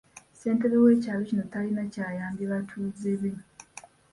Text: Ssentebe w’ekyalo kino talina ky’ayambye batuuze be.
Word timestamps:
Ssentebe 0.33 0.77
w’ekyalo 0.83 1.21
kino 1.29 1.43
talina 1.51 1.83
ky’ayambye 1.93 2.45
batuuze 2.51 3.11
be. 3.21 3.31